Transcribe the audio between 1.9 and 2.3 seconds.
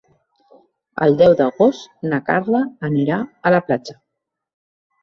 na